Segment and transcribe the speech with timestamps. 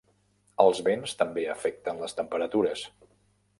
[0.63, 2.89] Els vents també afecten les temperatures.